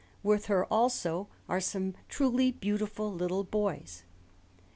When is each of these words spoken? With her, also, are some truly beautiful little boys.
With 0.23 0.47
her, 0.47 0.65
also, 0.73 1.27
are 1.47 1.59
some 1.59 1.93
truly 2.09 2.51
beautiful 2.51 3.13
little 3.13 3.43
boys. 3.43 4.01